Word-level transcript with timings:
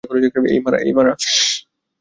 এই, 0.79 0.93
মারা। 0.93 1.11